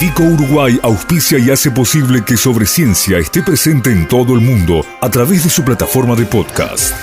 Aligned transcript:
Vico 0.00 0.22
Uruguay 0.22 0.80
auspicia 0.82 1.38
y 1.38 1.50
hace 1.50 1.70
posible 1.70 2.24
que 2.24 2.38
Sobre 2.38 2.64
Ciencia 2.64 3.18
esté 3.18 3.42
presente 3.42 3.90
en 3.92 4.08
todo 4.08 4.32
el 4.34 4.40
mundo 4.40 4.82
a 4.98 5.10
través 5.10 5.44
de 5.44 5.50
su 5.50 5.62
plataforma 5.62 6.16
de 6.16 6.24
podcast. 6.24 6.94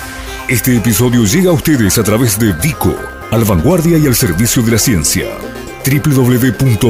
Este 0.48 0.76
episodio 0.76 1.22
llega 1.22 1.50
a 1.50 1.52
ustedes 1.52 1.96
a 1.96 2.02
través 2.02 2.40
de 2.40 2.52
Vico, 2.54 2.92
al 3.30 3.44
vanguardia 3.44 3.98
y 3.98 4.08
al 4.08 4.16
servicio 4.16 4.64
de 4.64 4.72
la 4.72 4.78
ciencia. 4.78 5.26
www.vico.com.uy 5.86 6.88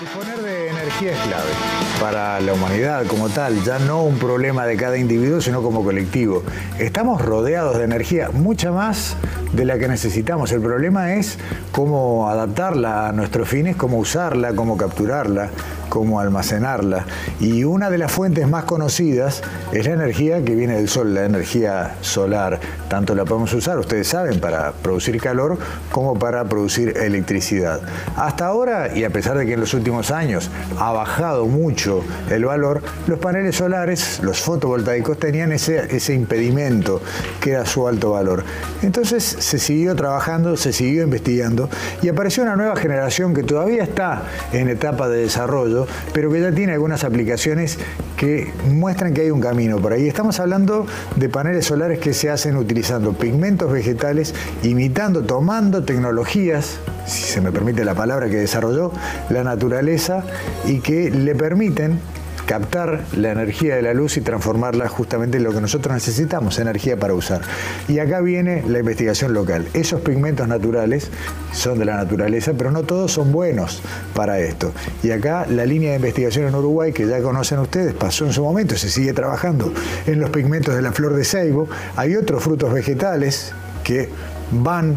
Disponer 0.00 0.38
de 0.42 0.68
energía 0.70 1.12
es 1.12 1.18
clave 1.20 1.78
para 2.00 2.40
la 2.40 2.52
humanidad 2.52 3.06
como 3.06 3.28
tal, 3.28 3.62
ya 3.64 3.78
no 3.78 4.02
un 4.02 4.18
problema 4.18 4.66
de 4.66 4.76
cada 4.76 4.98
individuo, 4.98 5.40
sino 5.40 5.62
como 5.62 5.84
colectivo. 5.84 6.42
Estamos 6.78 7.20
rodeados 7.20 7.78
de 7.78 7.84
energía, 7.84 8.30
mucha 8.32 8.70
más 8.72 9.16
de 9.52 9.64
la 9.64 9.78
que 9.78 9.88
necesitamos. 9.88 10.52
El 10.52 10.60
problema 10.60 11.14
es 11.14 11.38
cómo 11.72 12.28
adaptarla 12.28 13.08
a 13.08 13.12
nuestros 13.12 13.48
fines, 13.48 13.76
cómo 13.76 13.98
usarla, 13.98 14.54
cómo 14.54 14.76
capturarla, 14.76 15.50
cómo 15.88 16.20
almacenarla. 16.20 17.06
Y 17.40 17.64
una 17.64 17.90
de 17.90 17.98
las 17.98 18.12
fuentes 18.12 18.48
más 18.48 18.64
conocidas 18.64 19.42
es 19.72 19.86
la 19.86 19.92
energía 19.92 20.44
que 20.44 20.54
viene 20.54 20.76
del 20.76 20.88
sol, 20.88 21.14
la 21.14 21.24
energía 21.24 21.96
solar. 22.00 22.60
Tanto 22.88 23.14
la 23.14 23.24
podemos 23.24 23.52
usar, 23.52 23.78
ustedes 23.78 24.08
saben, 24.08 24.40
para 24.40 24.72
producir 24.72 25.20
calor 25.20 25.58
como 25.90 26.18
para 26.18 26.44
producir 26.44 26.96
electricidad. 26.96 27.80
Hasta 28.16 28.46
ahora, 28.46 28.96
y 28.96 29.04
a 29.04 29.10
pesar 29.10 29.36
de 29.38 29.46
que 29.46 29.54
en 29.54 29.60
los 29.60 29.74
últimos 29.74 30.10
años 30.10 30.50
ha 30.78 30.92
bajado 30.92 31.46
mucho 31.46 32.02
el 32.30 32.44
valor, 32.44 32.82
los 33.06 33.18
paneles 33.18 33.56
solares, 33.56 34.20
los 34.22 34.40
fotovoltaicos, 34.40 35.18
tenían 35.18 35.52
ese, 35.52 35.94
ese 35.94 36.14
impedimento 36.14 37.00
que 37.40 37.50
era 37.52 37.66
su 37.66 37.86
alto 37.86 38.12
valor. 38.12 38.44
Entonces 38.82 39.24
se 39.24 39.58
siguió 39.58 39.94
trabajando, 39.94 40.56
se 40.56 40.72
siguió 40.72 41.02
investigando 41.02 41.68
y 42.02 42.08
apareció 42.08 42.42
una 42.42 42.56
nueva 42.56 42.76
generación 42.76 43.34
que 43.34 43.42
todavía 43.42 43.82
está 43.82 44.22
en 44.52 44.68
etapa 44.68 45.08
de 45.08 45.22
desarrollo 45.22 45.77
pero 46.12 46.30
que 46.30 46.40
ya 46.40 46.52
tiene 46.52 46.72
algunas 46.72 47.04
aplicaciones 47.04 47.78
que 48.16 48.52
muestran 48.70 49.14
que 49.14 49.22
hay 49.22 49.30
un 49.30 49.40
camino 49.40 49.78
por 49.78 49.92
ahí. 49.92 50.08
Estamos 50.08 50.40
hablando 50.40 50.86
de 51.16 51.28
paneles 51.28 51.66
solares 51.66 51.98
que 51.98 52.14
se 52.14 52.30
hacen 52.30 52.56
utilizando 52.56 53.12
pigmentos 53.12 53.70
vegetales, 53.70 54.34
imitando, 54.62 55.22
tomando 55.22 55.84
tecnologías, 55.84 56.78
si 57.06 57.22
se 57.22 57.40
me 57.40 57.52
permite 57.52 57.84
la 57.84 57.94
palabra, 57.94 58.28
que 58.28 58.36
desarrolló 58.36 58.92
la 59.30 59.44
naturaleza 59.44 60.24
y 60.66 60.80
que 60.80 61.10
le 61.10 61.34
permiten 61.34 62.00
captar 62.48 63.02
la 63.14 63.30
energía 63.32 63.76
de 63.76 63.82
la 63.82 63.92
luz 63.92 64.16
y 64.16 64.22
transformarla 64.22 64.88
justamente 64.88 65.36
en 65.36 65.44
lo 65.44 65.52
que 65.52 65.60
nosotros 65.60 65.92
necesitamos, 65.92 66.58
energía 66.58 66.96
para 66.96 67.12
usar. 67.12 67.42
Y 67.88 67.98
acá 67.98 68.22
viene 68.22 68.64
la 68.66 68.78
investigación 68.78 69.34
local. 69.34 69.68
Esos 69.74 70.00
pigmentos 70.00 70.48
naturales 70.48 71.10
son 71.52 71.78
de 71.78 71.84
la 71.84 71.96
naturaleza, 71.96 72.54
pero 72.56 72.70
no 72.70 72.84
todos 72.84 73.12
son 73.12 73.32
buenos 73.32 73.82
para 74.14 74.40
esto. 74.40 74.72
Y 75.02 75.10
acá 75.10 75.44
la 75.46 75.66
línea 75.66 75.90
de 75.90 75.96
investigación 75.96 76.48
en 76.48 76.54
Uruguay, 76.54 76.90
que 76.94 77.06
ya 77.06 77.20
conocen 77.20 77.58
ustedes, 77.58 77.92
pasó 77.92 78.24
en 78.24 78.32
su 78.32 78.42
momento, 78.42 78.78
se 78.78 78.88
sigue 78.88 79.12
trabajando 79.12 79.74
en 80.06 80.18
los 80.18 80.30
pigmentos 80.30 80.74
de 80.74 80.80
la 80.80 80.92
flor 80.92 81.14
de 81.16 81.26
ceibo. 81.26 81.68
Hay 81.96 82.16
otros 82.16 82.42
frutos 82.42 82.72
vegetales 82.72 83.52
que 83.84 84.08
van 84.52 84.96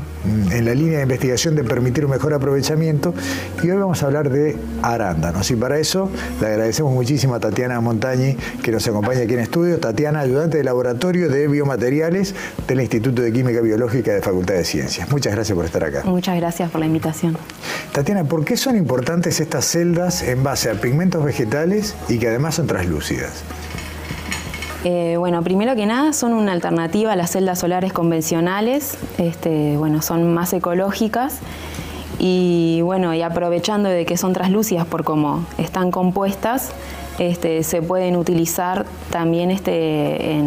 en 0.52 0.66
la 0.66 0.74
línea 0.74 0.98
de 0.98 1.04
investigación 1.04 1.56
de 1.56 1.64
permitir 1.64 2.06
un 2.06 2.12
mejor 2.12 2.34
aprovechamiento 2.34 3.14
y 3.62 3.70
hoy 3.70 3.78
vamos 3.78 4.02
a 4.04 4.06
hablar 4.06 4.30
de 4.30 4.56
arándanos 4.82 5.50
y 5.52 5.56
para 5.56 5.78
eso 5.80 6.10
le 6.40 6.48
agradecemos 6.48 6.94
muchísimo 6.94 7.36
a 7.36 7.40
Tatiana 7.40 7.80
Montañi 7.82 8.36
que 8.64 8.72
nos 8.72 8.88
acompaña 8.88 9.22
aquí 9.22 9.34
en 9.34 9.40
estudio. 9.40 9.80
Tatiana, 9.80 10.22
ayudante 10.22 10.58
de 10.58 10.64
laboratorio 10.64 11.30
de 11.30 11.48
biomateriales 11.48 12.36
del 12.68 12.82
Instituto 12.82 13.22
de 13.22 13.32
Química 13.32 13.62
Biológica 13.62 14.14
de 14.14 14.22
Facultad 14.22 14.56
de 14.56 14.64
Ciencias. 14.64 15.10
Muchas 15.12 15.34
gracias 15.34 15.56
por 15.56 15.66
estar 15.66 15.84
acá. 15.84 16.04
Muchas 16.06 16.36
gracias 16.38 16.70
por 16.72 16.80
la 16.80 16.86
invitación. 16.86 17.38
Tatiana, 17.92 18.24
¿por 18.24 18.46
qué 18.46 18.58
son 18.58 18.78
importantes 18.78 19.40
estas 19.40 19.66
celdas 19.66 20.24
en 20.24 20.44
base 20.44 20.70
a 20.70 20.74
pigmentos 20.76 21.24
vegetales 21.24 21.96
y 22.08 22.20
que 22.20 22.30
además 22.30 22.56
son 22.56 22.68
translúcidas? 22.68 23.44
Eh, 24.84 25.16
bueno, 25.18 25.44
primero 25.44 25.76
que 25.76 25.86
nada 25.86 26.12
son 26.12 26.34
una 26.34 26.54
alternativa 26.54 27.12
a 27.12 27.16
las 27.16 27.32
celdas 27.32 27.60
solares 27.60 27.94
convencionales, 27.94 28.98
este, 29.20 29.78
bueno, 29.78 30.02
son 30.02 30.34
más 30.34 30.54
ecológicas 30.54 31.40
y 32.18 32.82
bueno, 32.82 33.14
y 33.14 33.22
aprovechando 33.22 33.90
de 33.90 34.06
que 34.08 34.18
son 34.18 34.34
translúcidas 34.34 34.88
por 34.88 35.04
cómo 35.04 35.46
están 35.60 35.92
compuestas, 35.92 36.72
este, 37.20 37.62
se 37.62 37.84
pueden 37.84 38.16
utilizar 38.16 38.86
también 39.12 39.52
este, 39.52 40.42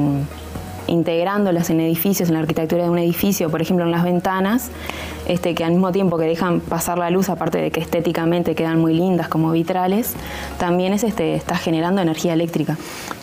integrándolas 0.89 1.71
en 1.71 1.81
edificios, 1.81 2.29
en 2.29 2.35
la 2.35 2.41
arquitectura 2.41 2.85
de 2.85 2.91
un 2.91 2.99
edificio, 2.99 3.51
por 3.51 3.63
ejemplo 3.63 3.85
en 3.85 3.93
las 3.93 4.03
ventanas, 4.03 4.71
este, 5.27 5.55
que 5.55 5.65
al 5.65 5.73
mismo 5.73 5.93
tiempo 5.93 6.19
que 6.19 6.27
dejan 6.27 6.61
pasar 6.61 6.99
la 6.99 7.11
luz, 7.11 7.29
aparte 7.29 7.59
de 7.59 7.71
que 7.71 7.81
estéticamente 7.81 8.55
quedan 8.55 8.81
muy 8.81 8.95
lindas 8.95 9.29
como 9.29 9.51
vitrales, 9.53 10.15
también 10.59 10.93
es, 10.93 11.05
este, 11.05 11.35
está 11.35 11.57
generando 11.57 12.01
energía 12.01 12.33
eléctrica. 12.33 12.77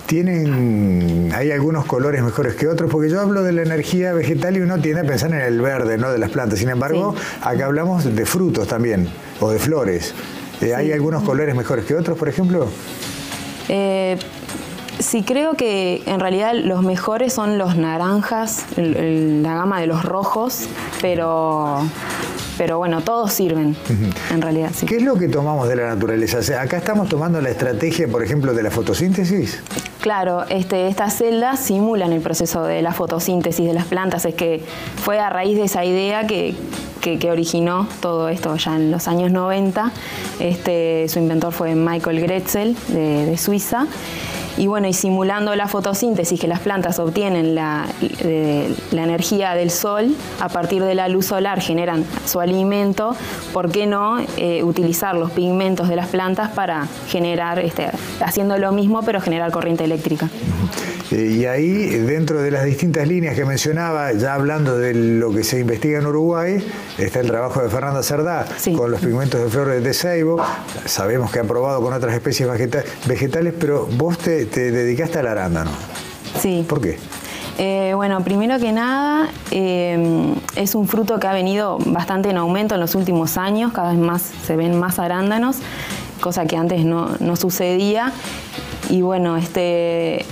Tienen, 0.06 1.32
hay 1.34 1.52
algunos 1.52 1.86
colores 1.86 2.22
mejores 2.22 2.56
que 2.56 2.68
otros, 2.68 2.92
porque 2.92 3.10
yo 3.10 3.22
hablo 3.22 3.44
de 3.44 3.54
la 3.54 3.62
energía 3.62 4.14
vegetal 4.14 4.58
y 4.58 4.60
uno 4.60 4.80
tiende 4.80 5.02
a 5.02 5.04
pensar 5.06 5.32
en 5.32 5.40
el 5.40 5.62
verde, 5.62 5.98
¿no? 5.98 6.12
De 6.12 6.18
las 6.18 6.32
plantas. 6.32 6.60
Sin 6.60 6.70
embargo, 6.70 7.16
acá 7.42 7.66
hablamos 7.66 8.04
de 8.04 8.26
frutos 8.26 8.68
también, 8.68 9.08
o 9.40 9.52
de 9.52 9.60
flores. 9.60 10.14
Eh, 10.62 10.76
¿Hay 10.76 10.92
algunos 10.92 11.24
colores 11.24 11.56
mejores 11.56 11.86
que 11.86 11.96
otros, 11.96 12.18
por 12.18 12.28
ejemplo? 12.28 12.68
Eh, 13.70 14.18
Sí, 15.02 15.24
creo 15.24 15.54
que 15.54 16.04
en 16.06 16.20
realidad 16.20 16.54
los 16.54 16.84
mejores 16.84 17.34
son 17.34 17.58
los 17.58 17.76
naranjas, 17.76 18.66
la 18.78 19.56
gama 19.56 19.82
de 19.82 19.88
los 19.88 20.06
rojos, 20.06 20.68
pero, 21.02 21.80
pero 22.58 22.78
bueno, 22.78 23.02
todos 23.02 23.34
sirven, 23.34 23.76
en 24.32 24.42
realidad. 24.42 24.70
Sí. 24.76 24.86
¿Qué 24.86 24.98
es 24.98 25.04
lo 25.04 25.16
que 25.16 25.28
tomamos 25.28 25.68
de 25.68 25.76
la 25.76 25.88
naturaleza? 25.88 26.40
acá 26.62 26.78
estamos 26.78 27.10
tomando 27.10 27.42
la 27.42 27.50
estrategia, 27.50 28.08
por 28.08 28.24
ejemplo, 28.24 28.54
de 28.54 28.62
la 28.62 28.70
fotosíntesis. 28.70 29.62
Claro, 30.02 30.46
este, 30.50 30.88
estas 30.88 31.16
celdas 31.16 31.60
simulan 31.60 32.12
el 32.12 32.22
proceso 32.22 32.64
de 32.64 32.82
la 32.82 32.94
fotosíntesis 32.94 33.66
de 33.66 33.74
las 33.74 33.86
plantas. 33.86 34.26
Es 34.26 34.36
que 34.36 34.64
fue 35.04 35.20
a 35.20 35.30
raíz 35.30 35.58
de 35.58 35.64
esa 35.64 35.84
idea 35.84 36.28
que, 36.28 36.56
que, 37.02 37.32
originó 37.32 37.88
todo 38.02 38.30
esto 38.30 38.56
ya 38.56 38.76
en 38.76 38.92
los 38.92 39.08
años 39.08 39.32
90. 39.32 39.92
Este, 40.40 41.08
su 41.08 41.20
inventor 41.20 41.54
fue 41.54 41.76
Michael 41.76 42.20
Gretzel 42.22 42.76
de, 42.90 43.26
de 43.26 43.38
Suiza 43.38 43.88
y 44.58 44.68
bueno, 44.68 44.88
y 44.88 44.94
simulando 44.94 45.56
la 45.56 45.68
fotosíntesis 45.68 46.40
que 46.40 46.48
las 46.48 46.60
plantas 46.60 47.00
obtienen 47.00 47.56
la, 47.56 47.88
la, 48.92 49.04
energía 49.04 49.54
del 49.54 49.72
sol, 49.72 50.16
a 50.40 50.50
partir 50.50 50.84
de 50.84 50.96
la 50.96 51.08
luz 51.08 51.28
solar 51.28 51.62
generan 51.62 52.06
su 52.26 52.40
alimento, 52.40 53.16
¿por 53.54 53.72
qué 53.72 53.88
no 53.88 54.20
eh, 54.38 54.64
utilizar 54.64 55.16
los 55.16 55.32
pigmentos 55.32 55.88
de 55.88 55.96
las 55.96 56.08
plantas 56.08 56.52
para 56.52 56.88
generar, 57.08 57.60
este, 57.60 57.90
haciendo 58.20 58.58
lo 58.58 58.72
mismo, 58.72 59.02
pero 59.04 59.22
generar 59.22 59.52
corriente 59.52 59.84
eléctrica? 59.84 60.30
Eh, 61.12 61.40
y 61.40 61.46
ahí, 61.46 61.88
dentro 61.88 62.42
de 62.42 62.52
las 62.52 62.64
distintas 62.64 63.08
líneas 63.08 63.36
que 63.36 63.44
mencionaba, 63.44 64.14
ya 64.14 64.34
hablando 64.34 64.78
de 64.78 64.94
lo 64.94 65.32
que 65.32 65.44
se 65.44 65.60
investiga 65.60 66.00
en 66.00 66.06
Uruguay, 66.06 66.66
está 66.98 67.20
el 67.20 67.28
trabajo 67.28 67.62
de 67.62 67.70
Fernanda 67.70 68.02
Cerdá 68.02 68.46
con 68.76 68.92
los 68.92 69.02
pigmentos 69.02 69.42
de 69.42 69.50
flores 69.50 69.84
de 69.84 69.94
ceibo. 69.94 70.42
Sabemos 70.86 71.32
que 71.32 71.40
ha 71.40 71.44
probado 71.44 71.82
con 71.82 71.94
otras 71.94 72.14
especies 72.14 72.50
vegetales, 73.08 73.54
pero 73.60 73.88
vos 73.98 74.18
te, 74.18 74.46
dedicaste 74.46 75.20
al 75.20 75.28
arándano. 75.28 75.72
Sí. 76.40 76.66
¿Por 76.68 76.80
qué? 76.80 76.98
Eh, 77.58 77.92
bueno, 77.94 78.24
primero 78.24 78.58
que 78.58 78.72
nada, 78.72 79.30
eh, 79.52 80.34
es 80.56 80.74
un 80.74 80.88
fruto 80.88 81.20
que 81.20 81.28
ha 81.28 81.34
venido 81.34 81.78
bastante 81.86 82.30
en 82.30 82.38
aumento 82.38 82.76
en 82.76 82.82
los 82.82 82.96
últimos 82.96 83.38
años, 83.38 83.74
cada 83.74 83.92
vez 83.92 84.00
más 84.00 84.22
se 84.22 84.56
ven 84.56 84.80
más 84.80 84.98
arándanos, 84.98 85.58
cosa 86.22 86.46
que 86.46 86.56
antes 86.56 86.86
no, 86.86 87.10
no 87.20 87.36
sucedía. 87.36 88.14
Y 88.90 89.02
bueno, 89.02 89.38
este, 89.38 90.26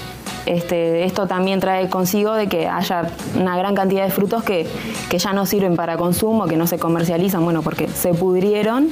este, 0.45 1.05
esto 1.05 1.27
también 1.27 1.59
trae 1.59 1.89
consigo 1.89 2.33
de 2.33 2.47
que 2.47 2.67
haya 2.67 3.11
una 3.35 3.57
gran 3.57 3.75
cantidad 3.75 4.05
de 4.05 4.11
frutos 4.11 4.43
que, 4.43 4.67
ya 5.11 5.33
no 5.33 5.45
sirven 5.45 5.75
para 5.75 5.97
consumo, 5.97 6.47
que 6.47 6.55
no 6.55 6.65
se 6.67 6.77
comercializan, 6.77 7.43
bueno, 7.43 7.61
porque 7.61 7.87
se 7.89 8.13
pudrieron 8.13 8.89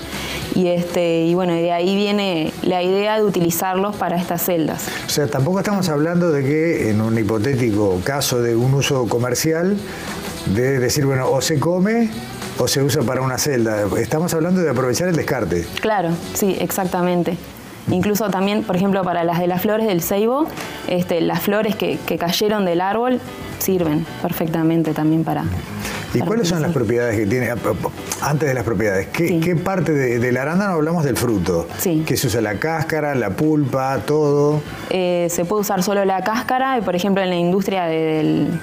y, 0.55 0.67
este, 0.67 1.23
y 1.25 1.33
bueno, 1.33 1.53
de 1.53 1.71
ahí 1.71 1.95
viene 1.95 2.51
la 2.63 2.83
idea 2.83 3.17
de 3.17 3.23
utilizarlos 3.23 3.95
para 3.95 4.17
estas 4.17 4.41
celdas. 4.41 4.87
O 5.05 5.09
sea, 5.09 5.27
tampoco 5.27 5.59
estamos 5.59 5.87
hablando 5.89 6.31
de 6.31 6.43
que 6.43 6.89
en 6.89 7.01
un 7.01 7.17
hipotético 7.17 8.01
caso 8.03 8.41
de 8.41 8.55
un 8.55 8.73
uso 8.73 9.07
comercial, 9.07 9.77
de 10.53 10.79
decir, 10.79 11.05
bueno, 11.05 11.29
o 11.29 11.41
se 11.41 11.59
come 11.59 12.09
o 12.57 12.67
se 12.67 12.81
usa 12.81 13.03
para 13.03 13.21
una 13.21 13.37
celda. 13.37 13.85
Estamos 13.97 14.33
hablando 14.33 14.61
de 14.61 14.69
aprovechar 14.69 15.07
el 15.07 15.15
descarte. 15.15 15.65
Claro, 15.81 16.09
sí, 16.33 16.55
exactamente. 16.59 17.37
Incluso 17.89 18.29
también, 18.29 18.63
por 18.63 18.75
ejemplo, 18.75 19.03
para 19.03 19.23
las 19.23 19.39
de 19.39 19.47
las 19.47 19.61
flores 19.61 19.87
del 19.87 20.01
ceibo, 20.01 20.47
este, 20.87 21.21
las 21.21 21.41
flores 21.41 21.75
que, 21.75 21.97
cayeron 22.19 22.65
del 22.65 22.81
árbol 22.81 23.19
sirven 23.59 24.05
perfectamente 24.21 24.93
también 24.93 25.23
para... 25.23 25.45
¿Y 26.13 26.19
cuáles 26.21 26.47
son 26.47 26.61
las 26.61 26.71
propiedades 26.71 27.17
que 27.17 27.25
tiene? 27.27 27.49
Antes 28.21 28.47
de 28.47 28.53
las 28.53 28.63
propiedades, 28.63 29.07
¿qué, 29.07 29.55
parte 29.55 29.91
del 29.91 30.37
arándano 30.37 30.73
hablamos 30.73 31.03
del 31.03 31.17
fruto? 31.17 31.67
Sí. 31.77 32.03
¿Que 32.05 32.17
se 32.17 32.27
usa 32.27 32.41
la 32.41 32.59
cáscara, 32.59 33.13
la 33.13 33.31
pulpa, 33.31 33.99
todo? 34.05 34.61
Eh, 34.89 35.27
se 35.29 35.45
puede 35.45 35.61
usar 35.61 35.83
solo 35.83 36.05
la 36.05 36.23
cáscara, 36.23 36.79
por 36.83 36.95
ejemplo 36.95 37.21
en 37.21 37.29
la 37.29 37.35
industria 37.35 37.85
del 37.85 38.59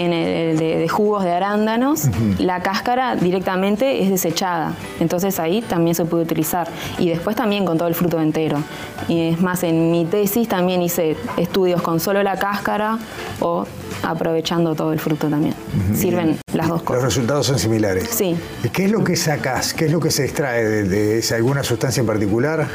en 0.00 0.14
el 0.14 0.58
de, 0.58 0.88
jugos 0.88 1.24
de 1.24 1.30
arándanos, 1.30 2.08
la 2.38 2.62
cáscara 2.62 3.16
directamente 3.16 4.02
es 4.02 4.08
desechada. 4.08 4.72
Entonces 4.98 5.38
ahí 5.38 5.60
también 5.60 5.94
se 5.94 6.06
puede 6.06 6.24
utilizar. 6.24 6.68
Y 6.98 7.10
después 7.10 7.36
también 7.36 7.66
con 7.66 7.76
todo 7.76 7.86
el 7.86 7.94
fruto 7.94 8.20
entero. 8.20 8.62
Y 9.08 9.28
es 9.28 9.40
más, 9.40 9.62
en 9.62 9.90
mi 9.90 10.06
tesis 10.06 10.48
también 10.48 10.80
hice 10.80 11.16
estudios 11.36 11.82
con 11.82 12.00
solo 12.00 12.22
la 12.22 12.38
cáscara 12.38 12.98
o 13.40 13.66
aprovechando 14.02 14.74
todo 14.74 14.92
el 14.94 15.00
fruto 15.00 15.28
también. 15.28 15.54
Sirven 15.94 16.38
las 16.54 16.68
dos 16.68 16.82
cosas. 16.82 17.02
Los 17.02 17.14
resultados 17.14 17.46
son 17.46 17.58
similares. 17.58 18.08
Sí. 18.08 18.36
¿Qué 18.72 18.86
es 18.86 18.90
lo 18.90 19.04
que 19.04 19.16
sacas? 19.16 19.74
¿Qué 19.74 19.84
es 19.84 19.92
lo 19.92 20.00
que 20.00 20.10
se 20.10 20.24
extrae 20.24 20.64
de, 20.64 21.24
alguna 21.34 21.62
sustancia 21.62 22.00
en 22.00 22.06
particular? 22.06 22.66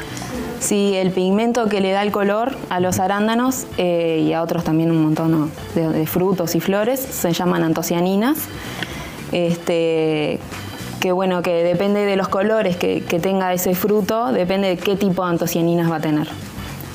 Sí, 0.66 0.94
el 0.96 1.12
pigmento 1.12 1.68
que 1.68 1.80
le 1.80 1.92
da 1.92 2.02
el 2.02 2.10
color 2.10 2.56
a 2.70 2.80
los 2.80 2.98
arándanos 2.98 3.66
eh, 3.78 4.24
y 4.26 4.32
a 4.32 4.42
otros 4.42 4.64
también 4.64 4.90
un 4.90 5.00
montón 5.00 5.52
de, 5.76 6.06
frutos 6.06 6.56
y 6.56 6.60
flores 6.60 6.98
se 6.98 7.32
llaman 7.32 7.62
antocianinas. 7.62 8.36
Este, 9.30 10.40
que 10.98 11.12
bueno, 11.12 11.40
que 11.42 11.62
depende 11.62 12.04
de 12.04 12.16
los 12.16 12.26
colores 12.26 12.76
que, 12.76 13.04
que 13.04 13.20
tenga 13.20 13.54
ese 13.54 13.76
fruto, 13.76 14.32
depende 14.32 14.66
de 14.66 14.76
qué 14.76 14.96
tipo 14.96 15.22
de 15.22 15.30
antocianinas 15.30 15.88
va 15.88 15.96
a 15.96 16.00
tener. 16.00 16.26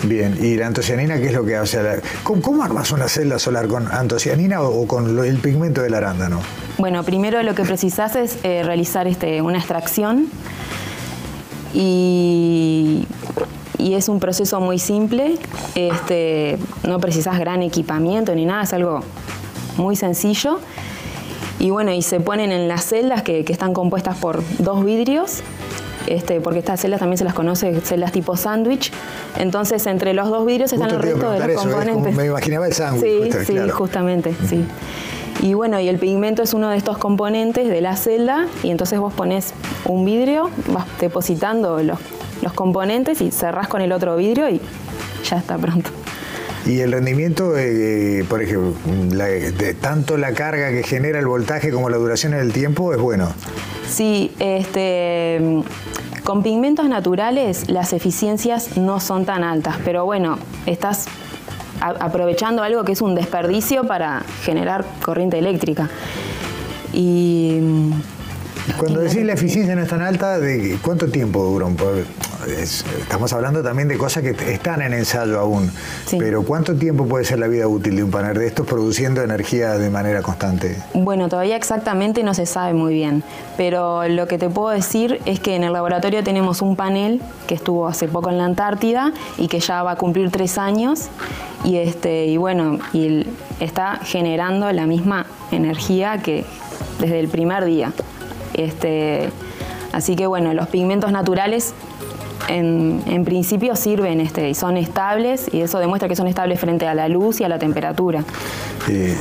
Bien, 0.03 0.37
¿y 0.41 0.57
la 0.57 0.67
antocianina 0.67 1.17
qué 1.17 1.27
es 1.27 1.33
lo 1.33 1.45
que 1.45 1.55
hace? 1.55 1.79
¿Cómo, 2.23 2.65
armas 2.65 2.91
una 2.91 3.07
celda 3.07 3.39
solar? 3.39 3.67
¿Con 3.67 3.87
antocianina 3.87 4.61
o, 4.63 4.85
con 4.85 5.17
el 5.23 5.37
pigmento 5.37 5.81
del 5.81 5.93
arándano? 5.93 6.41
Bueno, 6.77 7.05
primero 7.05 7.41
lo 7.41 7.55
que 7.55 7.63
precisas 7.63 8.17
es 8.17 8.37
eh, 8.43 8.63
realizar 8.65 9.07
este, 9.07 9.41
una 9.41 9.59
extracción 9.59 10.27
y, 11.73 13.07
es 13.93 14.09
un 14.09 14.19
proceso 14.19 14.59
muy 14.59 14.79
simple. 14.79 15.37
Este, 15.75 16.57
no 16.87 16.99
precisas 16.99 17.39
gran 17.39 17.61
equipamiento 17.61 18.33
ni 18.35 18.45
nada, 18.45 18.63
es 18.63 18.73
algo 18.73 19.01
muy 19.77 19.95
sencillo. 19.95 20.59
Y 21.59 21.69
bueno, 21.69 21.91
y 21.91 22.01
se 22.01 22.19
ponen 22.19 22.51
en 22.51 22.67
las 22.67 22.85
celdas 22.85 23.21
que, 23.21 23.45
que 23.45 23.53
están 23.53 23.73
compuestas 23.73 24.17
por 24.17 24.43
dos 24.59 24.83
vidrios 24.83 25.43
este, 26.07 26.41
porque 26.41 26.59
estas 26.59 26.79
celdas 26.79 26.99
también 26.99 27.17
se 27.17 27.23
las 27.23 27.33
conoce 27.33 27.79
celdas 27.81 28.11
tipo 28.11 28.35
sándwich. 28.35 28.91
Entonces, 29.37 29.85
entre 29.85 30.13
los 30.13 30.29
dos 30.29 30.45
vidrios 30.45 30.73
están 30.73 30.89
el 30.89 30.99
resto 30.99 31.31
de 31.31 31.47
los 31.47 31.61
componentes. 31.61 32.15
me 32.15 32.25
imaginaba 32.25 32.67
el 32.67 32.73
sándwich. 32.73 33.33
Sí, 33.33 33.45
sí, 33.45 33.69
justamente, 33.69 34.33
sí. 34.47 34.65
Y 35.41 35.53
bueno, 35.53 35.79
y 35.79 35.87
el 35.87 35.97
pigmento 35.97 36.43
es 36.43 36.53
uno 36.53 36.69
de 36.69 36.77
estos 36.77 36.97
componentes 36.97 37.67
de 37.67 37.81
la 37.81 37.95
celda, 37.95 38.47
y 38.63 38.69
entonces 38.69 38.99
vos 38.99 39.13
pones 39.13 39.53
un 39.85 40.05
vidrio, 40.05 40.49
vas 40.67 40.85
depositando 40.99 41.81
los, 41.81 41.97
componentes 42.53 43.21
y 43.21 43.31
cerrás 43.31 43.67
con 43.67 43.81
el 43.81 43.91
otro 43.91 44.15
vidrio 44.15 44.49
y 44.49 44.59
ya 45.23 45.37
está 45.37 45.57
pronto. 45.57 45.89
Y 46.65 46.79
el 46.79 46.91
rendimiento, 46.91 47.57
eh, 47.57 48.23
por 48.29 48.41
ejemplo, 48.41 48.75
de 48.85 49.75
tanto 49.79 50.17
la 50.17 50.33
carga 50.33 50.69
que 50.69 50.83
genera 50.83 51.19
el 51.19 51.25
voltaje 51.25 51.71
como 51.71 51.89
la 51.89 51.97
duración 51.97 52.33
en 52.33 52.39
el 52.39 52.53
tiempo 52.53 52.93
es 52.93 52.99
bueno. 52.99 53.33
Sí, 53.87 54.31
este, 54.39 55.63
con 56.23 56.43
pigmentos 56.43 56.87
naturales 56.87 57.69
las 57.69 57.93
eficiencias 57.93 58.77
no 58.77 58.99
son 58.99 59.25
tan 59.25 59.43
altas, 59.43 59.77
pero 59.83 60.05
bueno, 60.05 60.37
estás 60.67 61.07
aprovechando 61.79 62.61
algo 62.61 62.83
que 62.83 62.91
es 62.91 63.01
un 63.01 63.15
desperdicio 63.15 63.85
para 63.85 64.23
generar 64.43 64.85
corriente 65.01 65.39
eléctrica. 65.39 65.89
Y 66.93 67.59
cuando 68.77 68.99
decís 68.99 69.25
la 69.25 69.33
eficiencia 69.33 69.75
no 69.75 69.81
es 69.81 69.89
tan 69.89 70.01
alta, 70.01 70.39
¿de 70.39 70.77
cuánto 70.81 71.07
tiempo 71.07 71.43
dura 71.43 71.65
un 71.65 71.75
estamos 72.51 73.33
hablando 73.33 73.63
también 73.63 73.87
de 73.87 73.97
cosas 73.97 74.23
que 74.23 74.31
están 74.53 74.81
en 74.81 74.93
ensayo 74.93 75.39
aún. 75.39 75.71
Pero 76.17 76.43
¿cuánto 76.43 76.75
tiempo 76.75 77.05
puede 77.05 77.25
ser 77.25 77.39
la 77.39 77.47
vida 77.47 77.67
útil 77.67 77.95
de 77.95 78.03
un 78.03 78.11
panel 78.11 78.37
de 78.37 78.47
estos 78.47 78.65
produciendo 78.67 79.21
energía 79.21 79.77
de 79.77 79.89
manera 79.89 80.21
constante? 80.21 80.77
Bueno, 80.93 81.29
todavía 81.29 81.55
exactamente 81.55 82.23
no 82.23 82.33
se 82.33 82.45
sabe 82.45 82.73
muy 82.73 82.93
bien. 82.93 83.23
Pero 83.57 84.07
lo 84.07 84.27
que 84.27 84.37
te 84.37 84.49
puedo 84.49 84.69
decir 84.69 85.21
es 85.25 85.39
que 85.39 85.55
en 85.55 85.63
el 85.63 85.73
laboratorio 85.73 86.23
tenemos 86.23 86.61
un 86.61 86.75
panel 86.75 87.21
que 87.47 87.55
estuvo 87.55 87.87
hace 87.87 88.07
poco 88.07 88.29
en 88.29 88.37
la 88.37 88.45
Antártida 88.45 89.13
y 89.37 89.47
que 89.47 89.59
ya 89.59 89.83
va 89.83 89.91
a 89.91 89.95
cumplir 89.95 90.31
tres 90.31 90.57
años. 90.57 91.09
Y, 91.63 91.77
este, 91.77 92.25
y 92.25 92.37
bueno, 92.37 92.79
y 92.93 93.27
está 93.59 93.99
generando 94.03 94.71
la 94.71 94.87
misma 94.87 95.25
energía 95.51 96.17
que 96.17 96.45
desde 96.99 97.19
el 97.19 97.27
primer 97.27 97.65
día. 97.65 97.91
Este, 98.53 99.29
así 99.91 100.15
que 100.15 100.27
bueno, 100.27 100.53
los 100.53 100.67
pigmentos 100.67 101.11
naturales 101.11 101.73
en, 102.47 103.23
principio 103.25 103.75
sirven 103.75 104.19
este, 104.19 104.49
y 104.49 104.55
son 104.55 104.77
estables 104.77 105.47
y 105.51 105.61
eso 105.61 105.79
demuestra 105.79 106.09
que 106.09 106.15
son 106.15 106.27
estables 106.27 106.59
frente 106.59 106.87
a 106.87 106.93
la 106.93 107.07
luz 107.07 107.39
y 107.39 107.43
a 107.43 107.49
la 107.49 107.59
temperatura. 107.59 108.23
Eh, 108.89 109.15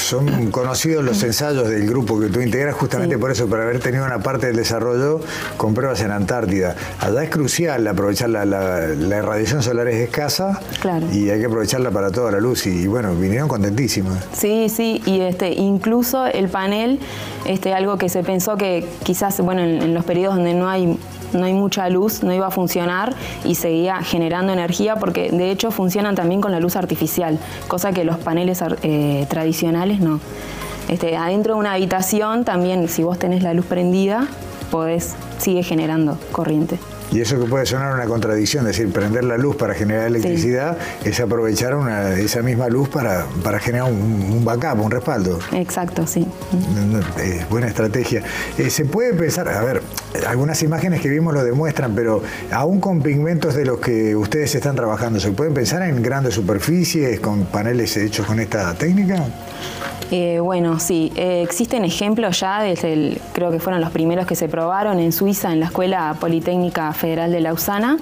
son 0.00 0.50
conocidos 0.50 1.04
los 1.04 1.22
ensayos 1.22 1.68
del 1.68 1.88
grupo 1.88 2.20
que 2.20 2.28
tú 2.28 2.40
integras 2.40 2.74
justamente 2.74 3.18
por 3.18 3.30
eso, 3.30 3.48
por 3.48 3.60
haber 3.60 3.80
tenido 3.80 4.04
una 4.04 4.20
parte 4.20 4.46
del 4.46 4.56
desarrollo 4.56 5.20
con 5.56 5.74
pruebas 5.74 6.00
en 6.02 6.10
Antártida. 6.10 6.76
Allá 7.00 7.24
es 7.24 7.30
crucial 7.30 7.86
aprovechar 7.86 8.30
la, 8.30 8.44
la, 8.44 8.94
irradiación 8.94 9.62
solar 9.62 9.88
es 9.88 9.96
escasa 9.96 10.60
y 11.12 11.30
hay 11.30 11.40
que 11.40 11.46
aprovecharla 11.46 11.90
para 11.90 12.10
toda 12.10 12.30
la 12.32 12.40
luz 12.40 12.66
y, 12.66 12.86
bueno, 12.86 13.14
vinieron 13.14 13.48
contentísimos. 13.48 14.16
Sí, 14.32 14.68
sí, 14.68 15.02
y 15.04 15.20
este, 15.20 15.52
incluso 15.52 16.26
el 16.26 16.48
panel, 16.48 17.00
este, 17.44 17.74
algo 17.74 17.98
que 17.98 18.08
se 18.08 18.22
pensó 18.22 18.56
que 18.56 18.86
quizás, 19.02 19.40
bueno, 19.40 19.62
en 19.62 19.94
los 19.94 20.04
periodos 20.04 20.36
donde 20.36 20.54
no 20.54 20.68
hay 20.68 20.98
no 21.34 21.44
hay 21.44 21.54
mucha 21.54 21.88
luz, 21.88 22.22
no 22.22 22.32
iba 22.32 22.46
a 22.46 22.50
funcionar 22.50 23.14
y 23.44 23.54
seguía 23.54 24.02
generando 24.02 24.52
energía 24.52 24.96
porque 24.96 25.30
de 25.30 25.50
hecho 25.50 25.70
funcionan 25.70 26.14
también 26.14 26.40
con 26.40 26.52
la 26.52 26.60
luz 26.60 26.76
artificial, 26.76 27.38
cosa 27.68 27.92
que 27.92 28.04
los 28.04 28.18
paneles 28.18 28.62
eh, 28.82 29.26
tradicionales 29.28 30.00
no. 30.00 30.20
Este, 30.88 31.16
adentro 31.16 31.54
de 31.54 31.60
una 31.60 31.72
habitación 31.74 32.44
también, 32.44 32.88
si 32.88 33.02
vos 33.02 33.18
tenés 33.18 33.42
la 33.42 33.54
luz 33.54 33.66
prendida, 33.66 34.26
podés, 34.70 35.14
sigue 35.38 35.62
generando 35.62 36.18
corriente. 36.32 36.78
Y 37.12 37.20
eso 37.20 37.38
que 37.38 37.44
puede 37.44 37.66
sonar 37.66 37.94
una 37.94 38.06
contradicción, 38.06 38.66
es 38.66 38.78
decir, 38.78 38.92
prender 38.92 39.24
la 39.24 39.36
luz 39.36 39.56
para 39.56 39.74
generar 39.74 40.06
electricidad 40.06 40.78
es 41.04 41.20
aprovechar 41.20 41.74
esa 42.18 42.42
misma 42.42 42.68
luz 42.68 42.88
para, 42.88 43.26
generar 43.60 43.90
un, 43.90 44.42
backup, 44.44 44.82
un 44.82 44.90
respaldo. 44.90 45.38
Exacto, 45.52 46.06
sí. 46.06 46.26
Es 47.22 47.48
buena 47.50 47.68
estrategia. 47.68 48.22
Eh, 48.56 48.70
se 48.70 48.86
puede 48.86 49.12
pensar, 49.12 49.46
a 49.48 49.62
ver, 49.62 49.82
algunas 50.26 50.62
imágenes 50.62 51.02
que 51.02 51.10
vimos 51.10 51.34
lo 51.34 51.44
demuestran, 51.44 51.94
pero 51.94 52.22
aún 52.50 52.80
con 52.80 53.02
pigmentos 53.02 53.54
de 53.54 53.66
los 53.66 53.78
que 53.78 54.16
ustedes 54.16 54.54
están 54.54 54.74
trabajando, 54.74 55.20
¿se 55.20 55.32
pueden 55.32 55.52
pensar 55.52 55.82
en 55.82 56.02
grandes 56.02 56.34
superficies 56.34 57.20
con 57.20 57.44
paneles 57.44 57.94
hechos 57.98 58.26
con 58.26 58.40
esta 58.40 58.72
técnica? 58.74 59.26
Bueno, 60.12 60.78
sí, 60.78 61.10
eh, 61.16 61.42
existen 61.42 61.84
ejemplos 61.86 62.40
ya 62.40 62.60
desde 62.60 62.92
el, 62.92 63.20
creo 63.32 63.50
que 63.50 63.58
fueron 63.58 63.80
los 63.80 63.90
primeros 63.90 64.26
que 64.26 64.36
se 64.36 64.46
probaron 64.46 64.98
en 64.98 65.10
Suiza, 65.10 65.50
en 65.50 65.60
la 65.60 65.66
Escuela 65.66 66.14
Politécnica 66.20 66.92
Federal 66.92 67.32
de 67.32 67.40
Lausana. 67.40 67.96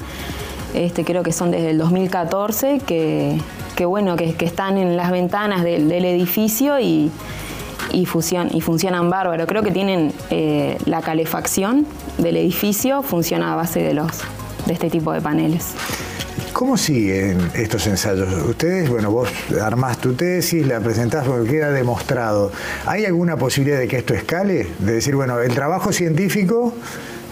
Este, 0.75 1.04
creo 1.04 1.23
que 1.23 1.32
son 1.32 1.52
desde 1.52 1.70
el 1.70 1.78
2014, 1.78 2.80
que, 2.80 3.38
bueno, 3.87 4.16
que, 4.16 4.35
están 4.40 4.76
en 4.76 4.96
las 4.96 5.12
ventanas 5.12 5.62
del, 5.62 5.90
edificio 5.92 6.80
y, 6.80 7.12
y, 7.92 8.02
y 8.02 8.61
funcionan 8.61 9.08
bárbaro. 9.08 9.46
Creo 9.46 9.62
que 9.62 9.70
tienen 9.70 10.12
eh, 10.30 10.78
la 10.87 11.02
calefacción 11.02 11.87
del 12.18 12.37
edificio, 12.37 13.02
funciona 13.02 13.52
a 13.52 13.56
base 13.56 13.82
de, 13.82 13.94
los, 13.94 14.11
de 14.66 14.73
este 14.73 14.90
tipo 14.90 15.12
de 15.12 15.20
paneles. 15.20 15.75
¿Cómo 16.61 16.76
siguen 16.76 17.38
estos 17.55 17.87
ensayos? 17.87 18.31
Ustedes, 18.47 18.90
bueno, 18.90 19.11
vos 19.11 19.31
armás 19.62 19.97
tu 19.97 20.12
tesis, 20.12 20.67
la 20.67 20.79
presentás 20.79 21.26
porque 21.26 21.52
queda 21.52 21.71
demostrado. 21.71 22.52
¿Hay 22.85 23.07
alguna 23.07 23.38
posibilidad 23.38 23.79
de 23.79 23.88
que 23.88 23.97
esto 23.97 24.12
escale? 24.12 24.67
De 24.79 24.93
decir, 24.93 25.17
bueno, 25.17 25.40
el 25.40 25.55
trabajo 25.55 25.90
científico 25.90 26.75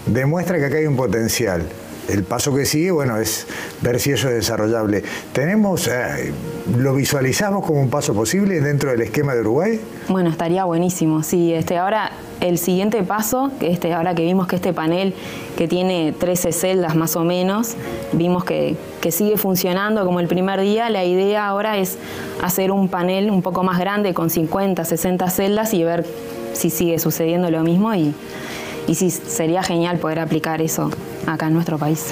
demuestra 0.07 0.57
que 0.57 0.65
acá 0.65 0.77
hay 0.77 0.87
un 0.87 0.95
potencial. 0.95 1.61
El 2.09 2.23
paso 2.23 2.55
que 2.55 2.65
sigue, 2.65 2.89
bueno, 2.89 3.17
es 3.17 3.45
ver 3.81 3.99
si 3.99 4.11
eso 4.11 4.29
es 4.29 4.35
desarrollable. 4.35 5.03
¿Tenemos, 5.31 5.87
eh, 5.87 6.33
lo 6.75 6.95
visualizamos 6.95 7.63
como 7.63 7.81
un 7.81 7.89
paso 7.89 8.15
posible 8.15 8.61
dentro 8.61 8.89
del 8.89 9.01
esquema 9.01 9.35
de 9.35 9.41
Uruguay? 9.41 9.79
Bueno, 10.07 10.31
estaría 10.31 10.65
buenísimo. 10.65 11.21
Sí, 11.21 11.53
este, 11.53 11.77
ahora 11.77 12.11
el 12.41 12.57
siguiente 12.57 13.03
paso, 13.03 13.51
este, 13.61 13.93
ahora 13.93 14.15
que 14.15 14.23
vimos 14.23 14.47
que 14.47 14.55
este 14.55 14.73
panel 14.73 15.13
que 15.55 15.67
tiene 15.67 16.13
13 16.17 16.51
celdas 16.51 16.95
más 16.95 17.15
o 17.15 17.23
menos, 17.23 17.75
vimos 18.13 18.43
que, 18.43 18.75
que 19.01 19.11
sigue 19.11 19.37
funcionando 19.37 20.03
como 20.03 20.19
el 20.19 20.27
primer 20.27 20.61
día, 20.61 20.89
la 20.89 21.05
idea 21.05 21.45
ahora 21.45 21.77
es 21.77 21.97
hacer 22.41 22.71
un 22.71 22.89
panel 22.89 23.29
un 23.29 23.43
poco 23.43 23.61
más 23.61 23.77
grande 23.77 24.15
con 24.15 24.31
50, 24.31 24.83
60 24.83 25.29
celdas 25.29 25.75
y 25.75 25.83
ver 25.83 26.05
si 26.53 26.71
sigue 26.71 26.97
sucediendo 26.97 27.51
lo 27.51 27.61
mismo 27.61 27.93
y 27.93 28.15
y 28.89 28.95
sí, 28.95 29.11
sería 29.11 29.61
genial 29.61 29.99
poder 29.99 30.17
aplicar 30.17 30.63
eso 30.63 30.89
acá 31.27 31.45
en 31.45 31.53
nuestro 31.53 31.77
país. 31.77 32.07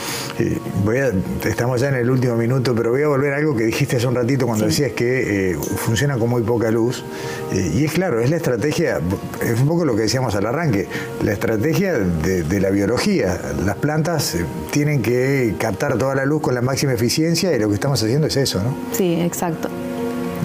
voy 0.86 1.00
estamos 1.43 1.81
ya 1.81 1.89
en 1.89 1.96
el 1.96 2.07
último 2.07 2.36
minuto, 2.36 2.75
pero 2.75 2.91
voy 2.91 3.01
a 3.01 3.07
volver 3.07 3.34
a 3.34 3.38
algo 3.38 3.55
que 3.55 3.63
dijiste 3.63 3.98
hace 3.98 4.05
un 4.05 4.13
ratito 4.13 4.46
cuando 4.46 4.67
decías 4.67 4.91
que 4.91 5.53
eh, 5.53 5.55
funciona 5.55 6.19
con 6.19 6.29
muy 6.29 6.43
poca 6.43 6.69
luz. 6.69 7.03
Eh, 7.51 7.72
y 7.74 7.86
es 7.86 7.93
claro, 7.93 8.22
es 8.22 8.29
la 8.29 8.36
estrategia, 8.36 9.00
es 9.41 9.60
un 9.60 9.67
poco 9.67 9.86
lo 9.86 9.96
que 9.96 10.03
decíamos 10.03 10.36
al 10.36 10.46
arranque, 10.46 10.88
la 11.24 11.34
estrategia 11.34 11.93
de, 11.93 12.60
la 12.62 12.69
biología. 12.69 13.41
Las 13.65 13.77
plantas 13.77 14.36
eh, 14.36 14.46
tienen 14.69 15.01
que 15.01 15.55
captar 15.57 15.98
toda 15.98 16.13
la 16.13 16.25
luz 16.25 16.43
con 16.43 16.53
la 16.53 16.62
máxima 16.62 16.93
eficiencia 16.93 17.55
y 17.55 17.60
lo 17.60 17.69
que 17.69 17.74
estamos 17.74 18.03
haciendo 18.03 18.27
es 18.27 18.38
eso, 18.38 18.62
¿no? 18.62 18.75
Sí, 18.91 19.15
exacto. 19.19 19.69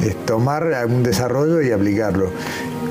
es 0.02 0.16
tomar 0.24 0.72
algún 0.72 1.02
desarrollo 1.02 1.60
y 1.60 1.72
aplicarlo. 1.72 2.30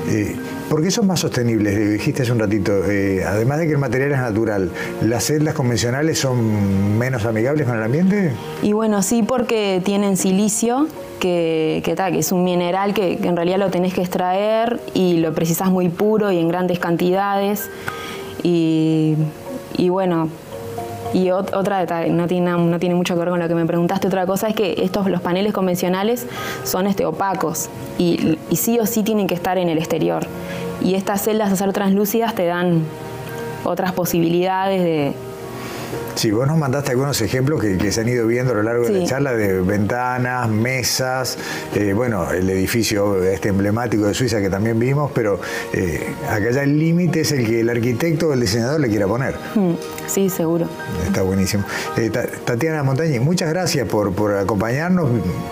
Eh, 0.08 0.36
¿Por 0.72 0.82
qué 0.82 0.90
son 0.90 1.06
más 1.06 1.20
sostenibles? 1.20 1.78
Dijiste 1.92 2.22
hace 2.22 2.32
un 2.32 2.38
ratito, 2.38 2.90
eh, 2.90 3.22
además 3.26 3.58
de 3.58 3.66
que 3.66 3.72
el 3.72 3.78
material 3.78 4.12
es 4.12 4.18
natural, 4.18 4.70
¿las 5.02 5.24
celdas 5.24 5.52
convencionales 5.52 6.18
son 6.18 6.96
menos 6.96 7.26
amigables 7.26 7.66
con 7.66 7.76
el 7.76 7.82
ambiente? 7.82 8.32
Y 8.62 8.72
bueno, 8.72 9.02
sí, 9.02 9.22
porque 9.22 9.82
tienen 9.84 10.16
silicio, 10.16 10.86
que, 11.20 11.82
que, 11.84 11.94
que 11.94 12.18
es 12.18 12.32
un 12.32 12.42
mineral 12.42 12.94
que, 12.94 13.18
en 13.22 13.36
realidad 13.36 13.58
lo 13.58 13.68
tenés 13.68 13.92
que 13.92 14.00
extraer 14.00 14.80
y 14.94 15.18
lo 15.18 15.34
precisas 15.34 15.70
muy 15.70 15.90
puro 15.90 16.32
y 16.32 16.38
en 16.38 16.48
grandes 16.48 16.78
cantidades. 16.78 17.68
Y, 18.42 19.16
y 19.76 19.90
bueno, 19.90 20.30
y 21.12 21.30
otra, 21.30 21.84
no 22.08 22.26
tiene, 22.26 22.50
no 22.52 22.78
tiene 22.78 22.94
mucho 22.94 23.14
que 23.14 23.20
ver 23.20 23.28
con 23.28 23.40
lo 23.40 23.48
que 23.48 23.54
me 23.54 23.66
preguntaste, 23.66 24.06
otra 24.06 24.26
cosa 24.26 24.48
es 24.48 24.54
que 24.54 24.74
estos, 24.78 25.08
los 25.08 25.20
paneles 25.20 25.52
convencionales 25.52 26.26
son 26.64 26.86
este, 26.86 27.04
opacos 27.04 27.68
y, 27.98 28.38
y 28.50 28.56
sí 28.56 28.78
o 28.78 28.86
sí 28.86 29.02
tienen 29.02 29.26
que 29.26 29.34
estar 29.34 29.58
en 29.58 29.68
el 29.68 29.78
exterior. 29.78 30.26
Y 30.82 30.94
estas 30.94 31.22
celdas 31.22 31.48
de 31.48 31.54
acero 31.54 31.72
translúcidas 31.72 32.34
te 32.34 32.46
dan 32.46 32.84
otras 33.64 33.92
posibilidades 33.92 34.82
de, 34.82 35.14
Sí, 36.14 36.30
vos 36.30 36.46
nos 36.46 36.58
mandaste 36.58 36.90
algunos 36.90 37.20
ejemplos 37.20 37.60
que, 37.60 37.92
se 37.92 38.00
han 38.00 38.08
ido 38.08 38.26
viendo 38.26 38.52
a 38.52 38.56
lo 38.56 38.62
largo 38.62 38.84
de 38.84 39.00
la 39.00 39.06
charla 39.06 39.32
de 39.32 39.60
ventanas, 39.60 40.48
mesas, 40.48 41.38
eh, 41.74 41.92
bueno, 41.94 42.30
el 42.30 42.48
edificio 42.50 43.22
este 43.22 43.48
emblemático 43.48 44.04
de 44.04 44.14
Suiza 44.14 44.40
que 44.40 44.50
también 44.50 44.78
vimos, 44.78 45.10
pero 45.14 45.40
eh, 45.72 46.14
acá 46.28 46.50
ya 46.50 46.62
el 46.62 46.78
límite 46.78 47.20
es 47.20 47.32
el 47.32 47.46
que 47.46 47.60
el 47.60 47.70
arquitecto 47.70 48.28
o 48.28 48.32
el 48.32 48.40
diseñador 48.40 48.80
le 48.80 48.88
quiera 48.88 49.06
poner. 49.06 49.34
Mm, 49.54 49.72
sí, 50.06 50.28
seguro. 50.28 50.66
Está 51.06 51.22
buenísimo. 51.22 51.64
Eh, 51.96 52.10
Tatiana 52.10 52.82
Montañi, 52.82 53.18
muchas 53.18 53.48
gracias 53.48 53.88
por, 53.88 54.12
por 54.12 54.36
acompañarnos, 54.36 55.08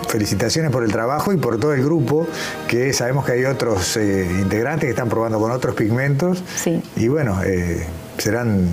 felicitaciones 0.07 0.71
por 0.71 0.83
el 0.83 0.91
trabajo 0.91 1.33
y 1.33 1.37
por 1.37 1.59
todo 1.59 1.73
el 1.73 1.83
grupo, 1.83 2.27
que 2.67 2.93
sabemos 2.93 3.25
que 3.25 3.33
hay 3.33 3.45
otros 3.45 3.97
integrantes 3.97 4.85
que 4.85 4.91
están 4.91 5.09
probando 5.09 5.39
con 5.39 5.51
otros 5.51 5.75
pigmentos. 5.75 6.43
Sí. 6.55 6.81
Y 6.95 7.07
bueno, 7.07 7.39
serán 8.21 8.67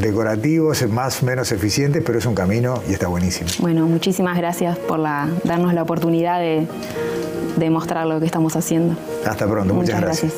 decorativos, 0.00 0.86
más 0.88 1.22
o 1.22 1.26
menos 1.26 1.52
eficientes, 1.52 2.02
pero 2.04 2.18
es 2.18 2.26
un 2.26 2.34
camino 2.34 2.82
y 2.88 2.92
está 2.92 3.08
buenísimo. 3.08 3.50
Bueno, 3.58 3.86
muchísimas 3.86 4.36
gracias 4.36 4.78
por 4.78 4.98
la, 4.98 5.28
darnos 5.44 5.74
la 5.74 5.82
oportunidad 5.82 6.40
de, 6.40 6.66
de 7.56 7.70
mostrar 7.70 8.06
lo 8.06 8.20
que 8.20 8.26
estamos 8.26 8.56
haciendo. 8.56 8.96
Hasta 9.26 9.46
pronto, 9.46 9.74
muchas, 9.74 10.00
gracias. 10.00 10.32